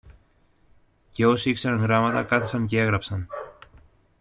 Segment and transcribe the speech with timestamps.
[1.09, 3.27] Και όσοι ήξεραν γράμματα κάθισαν κι έγραψαν.